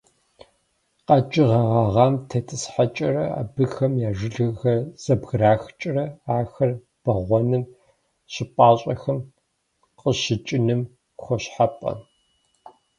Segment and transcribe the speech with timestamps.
[1.07, 6.05] КъэкӀыгъэ гъэгъам тетӀысхьэкӀэрэ, абыхэм я жылэхэр зэбграхкӀэрэ
[6.37, 6.71] ахэр
[7.03, 7.63] бэгъуэным,
[8.33, 9.19] щӀыпӀэщӀэхэм
[9.99, 10.81] къыщыкӀыным
[11.21, 11.91] хуощхьэпэ.